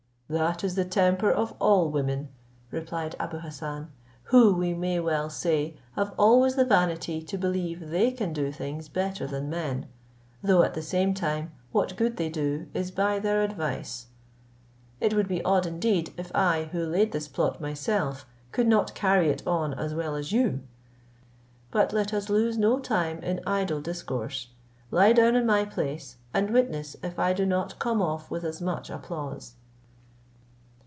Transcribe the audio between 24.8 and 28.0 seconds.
lie down in my place, and witness if I do not